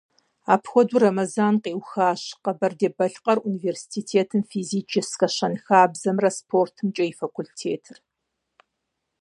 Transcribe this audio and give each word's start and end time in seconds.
Апхуэдэу 0.53 0.99
Рэмэзан 1.01 1.55
къиухащ 1.63 2.21
Къэбэрдей-Балъкъэр 2.43 3.39
университетым 3.49 4.41
Физическэ 4.51 5.27
щэнхабзэмрэ 5.35 6.29
спортымкӏэ 6.37 7.05
и 7.11 7.13
факультетыр. 7.21 7.97